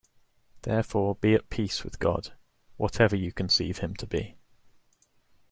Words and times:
Therefore 0.63 1.13
be 1.13 1.35
at 1.35 1.51
peace 1.51 1.83
with 1.83 1.99
God, 1.99 2.33
whatever 2.75 3.15
you 3.15 3.31
conceive 3.31 3.77
Him 3.77 3.93
to 3.97 4.07
be. 4.07 4.35